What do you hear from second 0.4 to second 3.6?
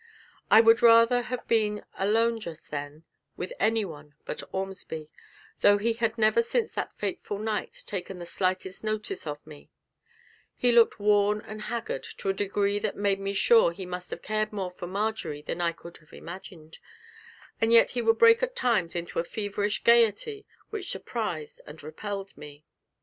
I would rather have been alone just then with